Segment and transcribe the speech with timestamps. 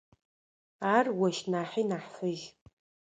[0.95, 2.45] Ар ощ нахьи нахь фыжь.